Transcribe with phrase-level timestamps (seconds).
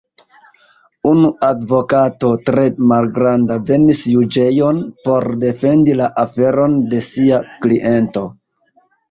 [1.09, 2.63] Unu advokato, tre
[2.93, 8.27] malgranda, venis juĝejon, por defendi la aferon de sia kliento.